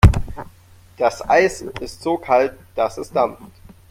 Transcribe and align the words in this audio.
Das 0.97 1.21
Eis 1.29 1.61
ist 1.79 2.01
so 2.01 2.17
kalt, 2.17 2.53
dass 2.73 2.97
es 2.97 3.11
dampft. 3.11 3.43